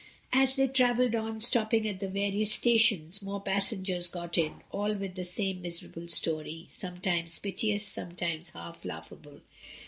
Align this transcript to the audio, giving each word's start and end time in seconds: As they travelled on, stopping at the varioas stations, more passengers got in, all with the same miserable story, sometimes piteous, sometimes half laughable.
As 0.33 0.55
they 0.55 0.67
travelled 0.67 1.13
on, 1.13 1.41
stopping 1.41 1.87
at 1.87 1.99
the 1.99 2.07
varioas 2.07 2.47
stations, 2.49 3.21
more 3.21 3.39
passengers 3.39 4.07
got 4.07 4.35
in, 4.35 4.63
all 4.71 4.95
with 4.95 5.13
the 5.13 5.23
same 5.23 5.61
miserable 5.61 6.07
story, 6.07 6.69
sometimes 6.71 7.37
piteous, 7.37 7.85
sometimes 7.85 8.49
half 8.49 8.83
laughable. 8.83 9.41